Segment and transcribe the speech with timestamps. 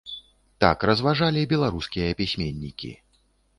[0.63, 2.93] Так разважалі беларускія пісьменнікі.